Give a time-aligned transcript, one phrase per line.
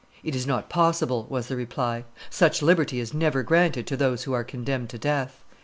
[0.23, 4.33] "It is not possible," was the reply; "such liberty is never granted to those who
[4.33, 5.43] are condemned to death."